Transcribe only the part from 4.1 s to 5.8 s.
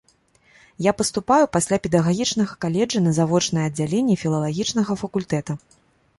філалагічнага факультэта.